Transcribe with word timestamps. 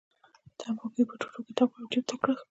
تنباکو 0.59 0.97
یې 0.99 1.03
په 1.09 1.15
ټوټه 1.21 1.39
کې 1.45 1.53
تاو 1.57 1.67
کړل 1.71 1.81
او 1.83 1.91
جېب 1.91 2.05
ته 2.09 2.13
یې 2.15 2.19
کړل. 2.21 2.35